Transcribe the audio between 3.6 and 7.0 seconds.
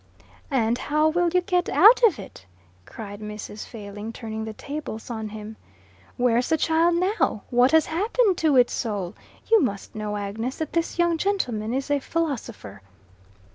Failing, turning the tables on him. "Where's the child